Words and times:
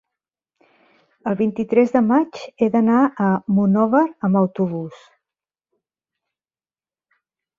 El 1.31 1.35
vint-i-tres 1.41 1.91
de 1.95 2.01
maig 2.05 2.39
he 2.47 2.69
d'anar 2.77 3.03
a 3.25 3.29
Monòver 3.59 4.01
amb 4.29 4.41
autobús. 4.43 5.05